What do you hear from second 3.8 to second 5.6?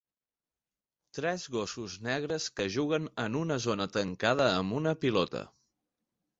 tancada amb una pilota.